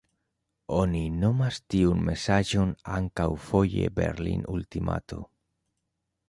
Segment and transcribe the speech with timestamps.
[0.77, 5.23] Oni nomas tiun mesaĝon ankaŭ foje Berlin-ultimato.